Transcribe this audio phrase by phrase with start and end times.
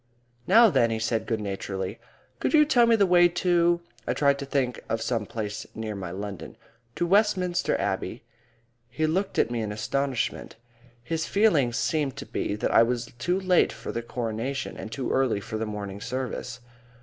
[0.47, 1.99] "Now then," he said good naturedly.
[2.39, 5.93] "Could you tell me the way to" I tried to think of some place near
[5.93, 6.57] my London
[6.95, 8.23] "to Westminster Abbey?"
[8.89, 10.55] He looked at me in astonishment.
[11.03, 15.11] His feeling seemed to be that I was too late for the Coronation and too
[15.11, 16.61] early for the morning service.